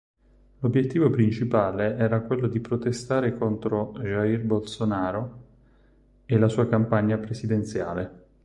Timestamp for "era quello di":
1.95-2.59